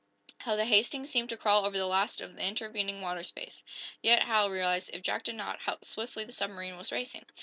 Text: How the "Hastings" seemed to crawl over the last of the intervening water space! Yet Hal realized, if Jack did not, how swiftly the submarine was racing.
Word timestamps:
How 0.39 0.55
the 0.55 0.65
"Hastings" 0.65 1.11
seemed 1.11 1.29
to 1.29 1.37
crawl 1.37 1.63
over 1.63 1.77
the 1.77 1.85
last 1.85 2.21
of 2.21 2.33
the 2.35 2.41
intervening 2.41 3.01
water 3.03 3.21
space! 3.21 3.63
Yet 4.01 4.23
Hal 4.23 4.49
realized, 4.49 4.89
if 4.93 5.03
Jack 5.03 5.25
did 5.25 5.35
not, 5.35 5.59
how 5.59 5.77
swiftly 5.83 6.25
the 6.25 6.31
submarine 6.31 6.75
was 6.77 6.91
racing. 6.91 7.27